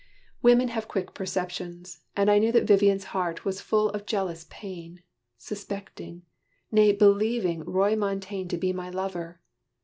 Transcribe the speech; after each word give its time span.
Women 0.41 0.69
have 0.69 0.87
quick 0.87 1.13
perceptions: 1.13 1.99
and 2.17 2.31
I 2.31 2.39
knew 2.39 2.51
That 2.51 2.63
Vivian's 2.63 3.03
heart 3.13 3.45
was 3.45 3.61
full 3.61 3.89
of 3.91 4.07
jealous 4.07 4.47
pain, 4.49 5.03
Suspecting 5.37 6.23
nay 6.71 6.91
believing 6.91 7.61
Roy 7.65 7.95
Montaine 7.95 8.47
To 8.49 8.57
be 8.57 8.73
my 8.73 8.89
lover. 8.89 9.41